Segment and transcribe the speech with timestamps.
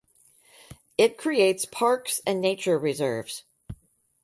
[0.97, 3.43] It creates parks and nature reserves.